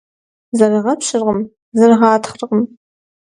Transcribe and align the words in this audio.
Зэрыгъэпщыркъым, 0.57 1.39
зэрыгъатхъэркъым. 1.77 2.61